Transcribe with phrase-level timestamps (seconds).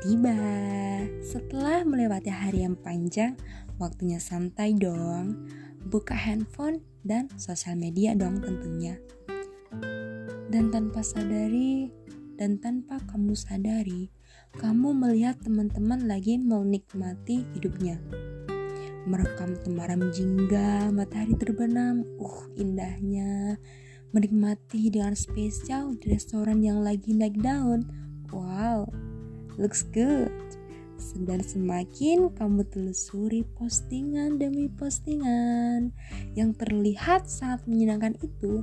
[0.00, 0.36] tiba.
[1.20, 3.36] Setelah melewati hari yang panjang,
[3.76, 5.48] waktunya santai dong.
[5.80, 8.96] Buka handphone dan sosial media dong tentunya.
[10.50, 11.88] Dan tanpa sadari,
[12.36, 14.10] dan tanpa kamu sadari,
[14.56, 18.00] kamu melihat teman-teman lagi menikmati hidupnya.
[19.08, 23.56] Merekam temaram jingga, matahari terbenam, uh indahnya.
[24.10, 27.86] Menikmati dengan spesial di restoran yang lagi naik daun.
[28.34, 28.90] Wow,
[29.56, 30.30] looks good.
[31.16, 35.96] Dan semakin kamu telusuri postingan demi postingan
[36.36, 38.60] yang terlihat sangat menyenangkan itu,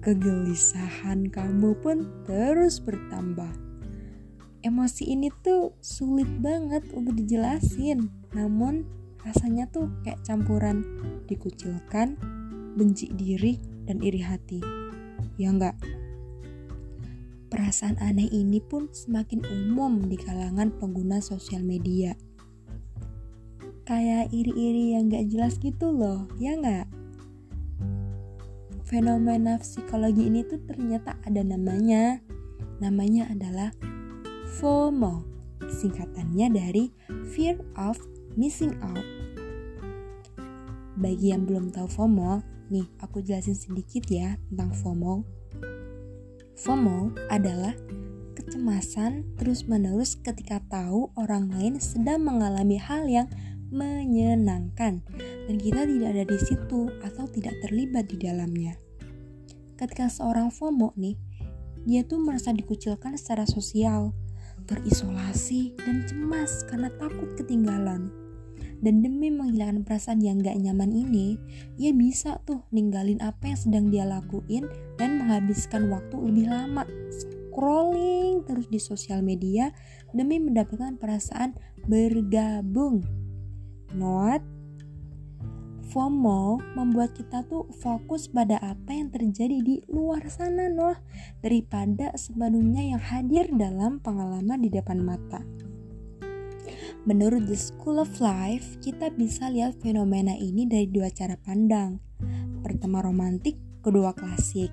[0.00, 3.50] kegelisahan kamu pun terus bertambah.
[4.62, 8.86] Emosi ini tuh sulit banget untuk dijelasin, namun
[9.26, 10.84] rasanya tuh kayak campuran
[11.26, 12.14] dikucilkan,
[12.76, 13.56] benci diri,
[13.88, 14.60] dan iri hati.
[15.40, 15.76] Ya enggak?
[17.50, 22.14] Perasaan aneh ini pun semakin umum di kalangan pengguna sosial media.
[23.82, 26.86] Kayak iri-iri yang gak jelas gitu loh, ya nggak?
[28.86, 32.22] Fenomena psikologi ini tuh ternyata ada namanya.
[32.78, 33.74] Namanya adalah
[34.62, 35.26] FOMO.
[35.66, 36.94] Singkatannya dari
[37.34, 37.98] Fear of
[38.38, 39.06] Missing Out.
[40.94, 45.39] Bagi yang belum tahu FOMO, nih aku jelasin sedikit ya tentang FOMO.
[46.60, 47.72] FOMO adalah
[48.36, 53.32] kecemasan terus-menerus ketika tahu orang lain sedang mengalami hal yang
[53.72, 55.00] menyenangkan
[55.48, 58.76] dan kita tidak ada di situ atau tidak terlibat di dalamnya.
[59.80, 61.16] Ketika seorang FOMO nih,
[61.88, 64.12] dia tuh merasa dikucilkan secara sosial,
[64.68, 68.19] terisolasi dan cemas karena takut ketinggalan.
[68.80, 71.36] Dan demi menghilangkan perasaan yang gak nyaman ini,
[71.76, 74.64] ia bisa tuh ninggalin apa yang sedang dia lakuin
[74.96, 79.68] dan menghabiskan waktu lebih lama scrolling terus di sosial media
[80.16, 81.52] demi mendapatkan perasaan
[81.84, 83.04] bergabung.
[83.92, 84.40] Not
[85.90, 90.94] FOMO membuat kita tuh fokus pada apa yang terjadi di luar sana noh
[91.42, 95.42] daripada sepenuhnya yang hadir dalam pengalaman di depan mata.
[97.08, 101.96] Menurut The School of Life, kita bisa lihat fenomena ini dari dua cara pandang.
[102.60, 104.68] Pertama romantik, kedua klasik.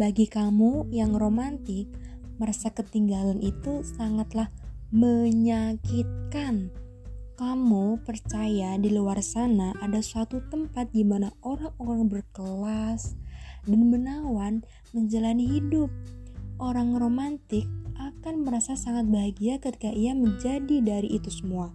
[0.00, 1.92] Bagi kamu yang romantik,
[2.40, 4.48] merasa ketinggalan itu sangatlah
[4.96, 6.72] menyakitkan.
[7.36, 13.12] Kamu percaya di luar sana ada suatu tempat di mana orang-orang berkelas
[13.68, 14.64] dan menawan
[14.96, 15.92] menjalani hidup.
[16.56, 17.68] Orang romantik
[18.24, 21.68] akan merasa sangat bahagia ketika ia menjadi dari itu semua.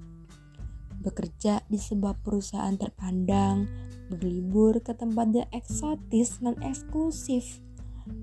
[0.98, 3.70] Bekerja di sebuah perusahaan terpandang,
[4.10, 7.62] berlibur ke tempat yang eksotis dan eksklusif,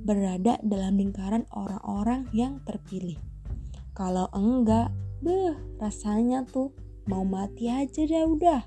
[0.02, 3.14] berada dalam lingkaran orang-orang yang terpilih.
[3.94, 4.90] Kalau enggak,
[5.22, 6.74] beh, rasanya tuh
[7.06, 8.62] mau mati aja dah udah.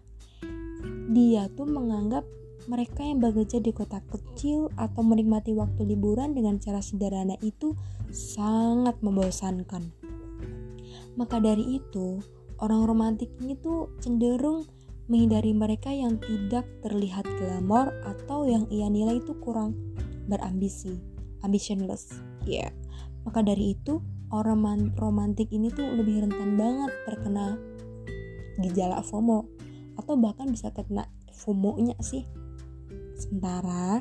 [1.12, 2.24] Dia tuh menganggap
[2.70, 7.74] mereka yang bekerja di kota kecil atau menikmati waktu liburan dengan cara sederhana itu
[8.14, 9.90] sangat membosankan.
[11.18, 12.22] Maka dari itu,
[12.62, 14.70] orang romantik ini tuh cenderung
[15.10, 19.74] menghindari mereka yang tidak terlihat glamor atau yang ia nilai itu kurang
[20.30, 21.02] berambisi,
[21.42, 22.14] ambitionless.
[22.46, 22.72] Ya, yeah.
[23.26, 23.98] maka dari itu
[24.30, 27.58] orang romantik ini tuh lebih rentan banget terkena
[28.62, 29.50] gejala FOMO
[29.98, 32.22] atau bahkan bisa kena FOMO-nya sih.
[33.20, 34.00] Sementara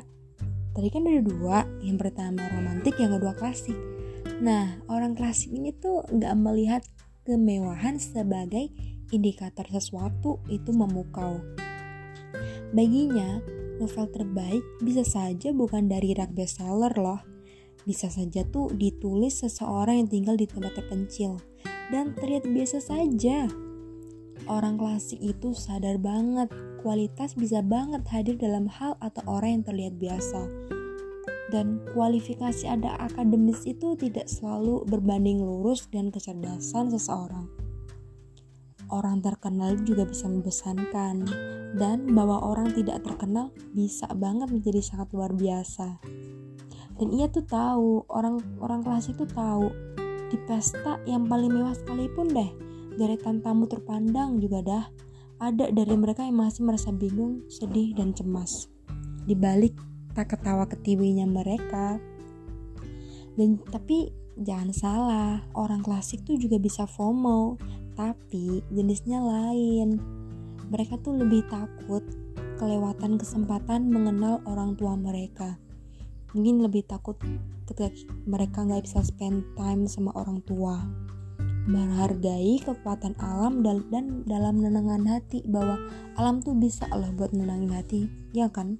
[0.71, 3.75] tadi kan ada dua, yang pertama romantik, yang kedua klasik.
[4.39, 6.81] Nah, orang klasik ini tuh nggak melihat
[7.27, 8.71] kemewahan sebagai
[9.11, 11.43] indikator sesuatu itu memukau.
[12.71, 13.43] Baginya,
[13.83, 17.19] novel terbaik bisa saja bukan dari rak bestseller loh.
[17.83, 21.41] Bisa saja tuh ditulis seseorang yang tinggal di tempat terpencil
[21.89, 23.49] dan terlihat biasa saja.
[24.47, 26.47] Orang klasik itu sadar banget
[26.79, 30.69] kualitas bisa banget hadir dalam hal atau orang yang terlihat biasa
[31.49, 37.49] dan kualifikasi ada akademis itu tidak selalu berbanding lurus dengan kecerdasan seseorang.
[38.89, 41.25] Orang terkenal juga bisa membosankan,
[41.77, 46.01] dan bahwa orang tidak terkenal bisa banget menjadi sangat luar biasa.
[46.97, 49.69] Dan ia tuh tahu, orang-orang kelas itu tahu,
[50.29, 52.49] di pesta yang paling mewah sekalipun deh,
[52.97, 54.85] deretan tamu terpandang juga dah,
[55.39, 58.67] ada dari mereka yang masih merasa bingung, sedih, dan cemas.
[59.23, 59.73] Di balik
[60.11, 61.95] tak ketawa ketiwinya mereka.
[63.39, 67.55] Dan tapi jangan salah, orang klasik tuh juga bisa FOMO,
[67.95, 69.95] tapi jenisnya lain.
[70.69, 72.03] Mereka tuh lebih takut
[72.59, 75.55] kelewatan kesempatan mengenal orang tua mereka.
[76.35, 77.15] Mungkin lebih takut
[77.63, 77.89] ketika
[78.27, 80.83] mereka nggak bisa spend time sama orang tua.
[81.67, 85.75] Menghargai kekuatan alam dan, dalam menenangkan hati bahwa
[86.15, 88.01] alam tuh bisa loh buat menenangin hati
[88.31, 88.79] ya kan?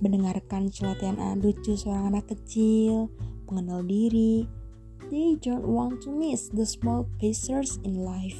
[0.00, 3.12] Mendengarkan celotehan lucu seorang anak kecil
[3.50, 4.48] mengenal diri.
[5.10, 8.38] They don't want to miss the small pleasures in life.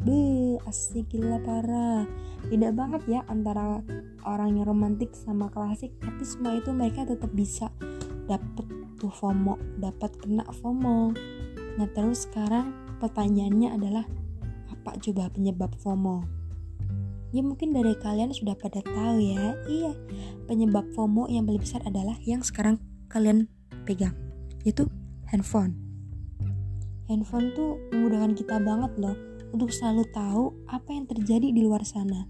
[0.00, 2.06] Be, asik gila parah.
[2.48, 3.84] Beda banget ya antara
[4.24, 7.68] orang yang romantik sama klasik Tapi semua itu mereka tetap bisa
[8.24, 8.64] dapet
[8.96, 11.12] tuh FOMO Dapat kena FOMO
[11.78, 14.04] Nah terus sekarang pertanyaannya adalah
[14.70, 16.24] Apa coba penyebab FOMO?
[17.30, 19.92] Ya mungkin dari kalian sudah pada tahu ya Iya
[20.50, 23.46] penyebab FOMO yang paling besar adalah yang sekarang kalian
[23.86, 24.16] pegang
[24.66, 24.88] Yaitu
[25.30, 25.78] handphone
[27.10, 29.18] Handphone tuh memudahkan kita banget loh
[29.50, 32.26] untuk selalu tahu apa yang terjadi di luar sana.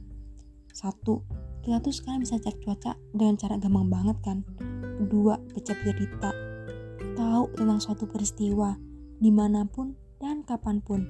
[0.72, 1.20] Satu,
[1.60, 4.38] kita tuh sekarang bisa cek cuaca dengan cara gampang banget kan.
[5.00, 6.30] Kedua, baca berita,
[7.12, 8.72] tahu tentang suatu peristiwa,
[9.20, 11.04] di mana pun dan kapan pun.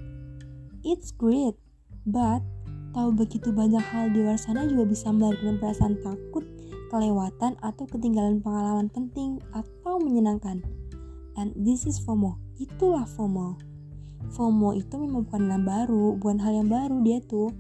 [0.83, 1.55] It's great,
[2.03, 2.43] but
[2.91, 6.43] tahu begitu banyak hal di luar sana juga bisa melahirkan perasaan takut,
[6.91, 10.61] kelewatan, atau ketinggalan pengalaman penting atau menyenangkan.
[11.39, 12.37] And this is FOMO.
[12.59, 13.57] Itulah FOMO.
[14.35, 17.55] FOMO itu memang bukan yang baru, bukan hal yang baru dia tuh.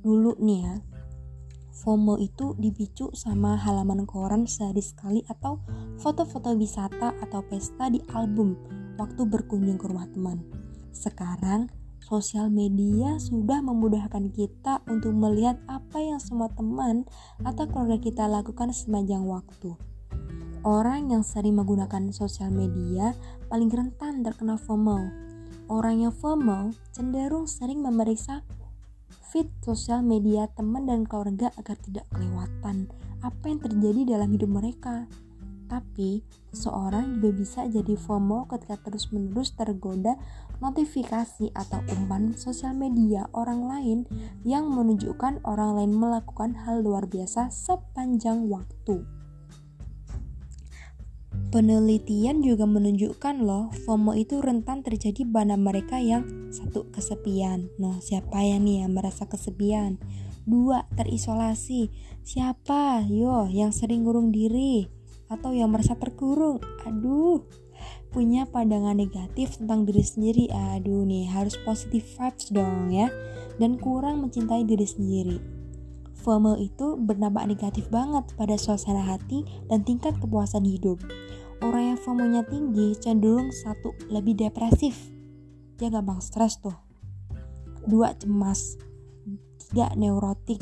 [0.00, 0.74] Dulu nih ya,
[1.80, 5.60] FOMO itu dipicu sama halaman koran sehari sekali atau
[6.00, 8.56] foto-foto wisata atau pesta di album
[9.00, 10.44] waktu berkunjung ke rumah teman.
[10.92, 11.72] Sekarang,
[12.04, 17.08] sosial media sudah memudahkan kita untuk melihat apa yang semua teman
[17.40, 19.72] atau keluarga kita lakukan sepanjang waktu.
[20.60, 23.16] Orang yang sering menggunakan sosial media
[23.48, 25.30] paling rentan terkena FOMO
[25.70, 28.42] Orang yang formal cenderung sering memeriksa
[29.30, 32.90] feed sosial media teman dan keluarga agar tidak kelewatan
[33.22, 35.06] apa yang terjadi dalam hidup mereka.
[35.70, 40.18] Tapi, seorang juga bisa jadi FOMO ketika terus-menerus tergoda
[40.58, 43.98] notifikasi atau umpan sosial media orang lain
[44.42, 49.06] yang menunjukkan orang lain melakukan hal luar biasa sepanjang waktu.
[51.54, 57.70] Penelitian juga menunjukkan loh, FOMO itu rentan terjadi pada mereka yang satu kesepian.
[57.78, 60.02] Nah, siapa yang nih yang merasa kesepian?
[60.46, 61.90] Dua, terisolasi.
[62.26, 63.06] Siapa?
[63.06, 64.99] Yo, yang sering ngurung diri
[65.30, 66.58] atau yang merasa terkurung.
[66.84, 67.46] Aduh,
[68.10, 70.44] punya pandangan negatif tentang diri sendiri.
[70.76, 73.08] Aduh nih, harus positive vibes dong ya.
[73.56, 75.60] Dan kurang mencintai diri sendiri.
[76.20, 81.00] FOMO itu bernampak negatif banget pada suasana hati dan tingkat kepuasan hidup
[81.64, 84.96] orang yang FOMO-nya tinggi cenderung satu lebih depresif
[85.80, 86.76] dia gampang stres tuh
[87.88, 88.76] dua cemas
[89.56, 90.60] tiga neurotik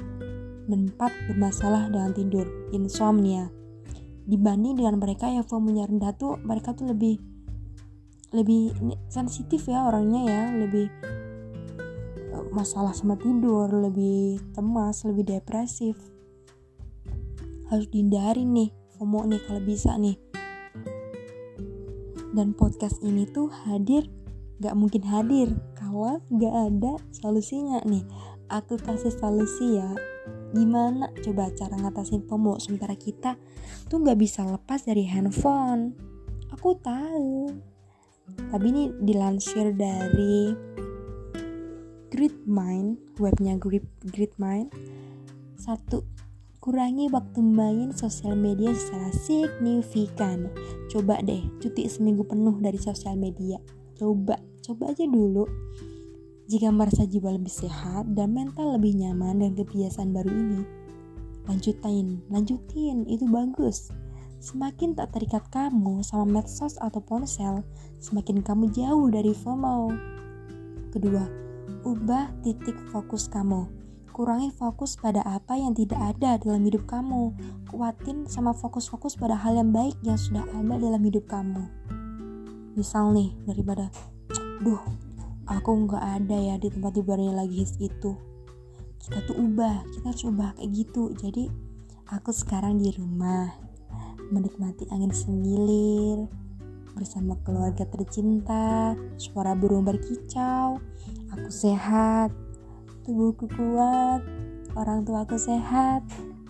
[0.69, 3.51] dan empat bermasalah dengan tidur insomnia
[4.29, 7.17] dibanding dengan mereka yang FOMO-nya rendah tuh mereka tuh lebih
[8.37, 8.77] lebih
[9.09, 10.87] sensitif ya orangnya ya lebih
[12.37, 15.97] eh, masalah sama tidur lebih cemas lebih depresif.
[17.73, 18.69] Harus dihindari nih
[19.01, 20.21] FOMO nih kalau bisa nih.
[22.37, 24.05] Dan podcast ini tuh hadir
[24.61, 28.05] gak mungkin hadir kalau gak ada solusinya nih.
[28.53, 30.18] Aku kasih solusi ya
[30.55, 33.37] gimana coba cara ngatasin FOMO sementara kita
[33.87, 35.93] tuh gak bisa lepas dari handphone
[36.53, 37.53] aku tahu
[38.49, 40.53] tapi ini dilansir dari
[42.09, 44.73] Grid Mind webnya Grid, Grid Mind
[45.61, 46.19] satu
[46.69, 50.53] Kurangi waktu main sosial media secara signifikan.
[50.93, 53.57] Coba deh, cuti seminggu penuh dari sosial media.
[53.97, 55.49] Coba, coba aja dulu.
[56.49, 60.61] Jika merasa jiwa lebih sehat dan mental lebih nyaman dengan kebiasaan baru ini,
[61.45, 63.93] lanjutin, lanjutin, itu bagus.
[64.41, 67.61] Semakin tak terikat kamu sama medsos atau ponsel,
[68.01, 69.93] semakin kamu jauh dari FOMO.
[70.89, 71.29] Kedua,
[71.85, 73.79] ubah titik fokus kamu
[74.19, 77.39] Kurangi fokus pada apa yang tidak ada dalam hidup kamu.
[77.71, 81.63] Kuatin sama fokus-fokus pada hal yang baik yang sudah ada dalam hidup kamu.
[82.75, 83.87] Misal nih, daripada,
[84.59, 84.83] duh,
[85.49, 88.13] aku nggak ada ya di tempat hiburan yang lagi hits itu.
[89.01, 91.11] Kita tuh ubah, kita harus ubah kayak gitu.
[91.17, 91.49] Jadi,
[92.13, 93.49] aku sekarang di rumah,
[94.29, 96.29] menikmati angin semilir,
[96.93, 100.83] bersama keluarga tercinta, suara burung berkicau,
[101.33, 102.35] aku sehat,
[103.07, 104.21] tubuhku kuat,
[104.75, 106.03] orang tuaku sehat,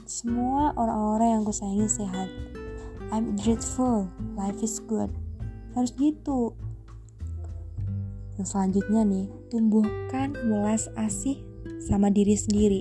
[0.08, 2.28] semua orang-orang yang aku sayangi sehat.
[3.12, 5.12] I'm grateful, life is good.
[5.76, 6.56] Harus gitu.
[8.38, 11.42] Yang selanjutnya nih, tumbuhkan welas asih
[11.90, 12.80] sama diri sendiri.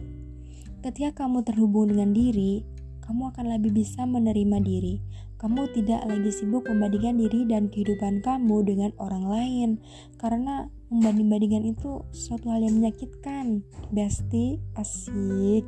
[0.85, 2.61] Ketika kamu terhubung dengan diri,
[3.01, 5.01] kamu akan lebih bisa menerima diri,
[5.37, 9.69] kamu tidak lagi sibuk membandingkan diri dan kehidupan kamu dengan orang lain.
[10.17, 13.61] Karena membanding-bandingkan itu suatu hal yang menyakitkan.
[13.93, 15.61] Besti, asik.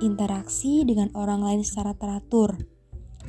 [0.00, 2.56] Interaksi dengan orang lain secara teratur.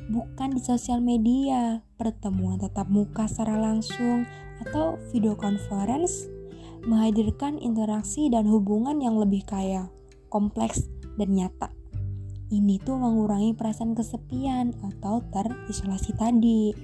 [0.07, 4.25] Bukan di sosial media pertemuan tatap muka secara langsung
[4.65, 6.25] atau video conference
[6.89, 9.86] menghadirkan interaksi dan hubungan yang lebih kaya
[10.34, 10.89] kompleks
[11.22, 11.70] dan nyata
[12.51, 16.75] ini tuh mengurangi perasaan kesepian atau terisolasi tadi.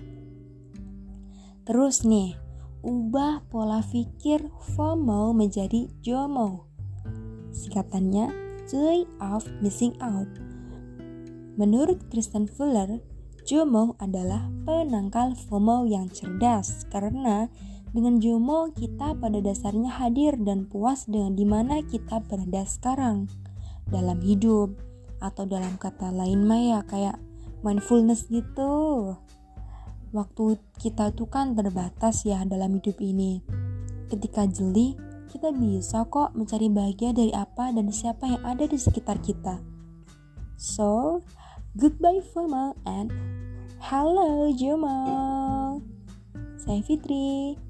[1.67, 2.39] Terus nih,
[2.87, 4.47] ubah pola pikir
[4.79, 6.63] FOMO menjadi JOMO.
[7.51, 8.31] Singkatannya,
[8.71, 10.31] Joy of Missing Out.
[11.59, 13.03] Menurut Kristen Fuller,
[13.47, 17.47] JOMO adalah penangkal FOMO yang cerdas karena
[17.95, 23.31] dengan JOMO kita pada dasarnya hadir dan puas dengan di mana kita berada sekarang
[23.87, 24.75] dalam hidup
[25.23, 27.23] atau dalam kata lain Maya kayak
[27.63, 29.15] mindfulness gitu.
[30.11, 33.39] Waktu kita tuh kan terbatas ya dalam hidup ini.
[34.11, 34.99] Ketika jeli,
[35.31, 39.63] kita bisa kok mencari bahagia dari apa dan siapa yang ada di sekitar kita.
[40.59, 41.23] So,
[41.79, 43.36] goodbye FOMO and
[43.77, 45.77] hello Jomo.
[46.57, 47.66] Saya Fitri.